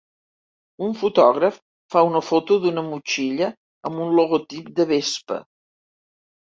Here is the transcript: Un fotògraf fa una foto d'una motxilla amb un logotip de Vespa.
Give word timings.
Un 0.85 0.95
fotògraf 1.01 1.59
fa 1.97 2.03
una 2.09 2.23
foto 2.31 2.59
d'una 2.65 2.85
motxilla 2.89 3.53
amb 3.93 4.05
un 4.09 4.13
logotip 4.21 4.77
de 4.83 4.93
Vespa. 4.97 5.43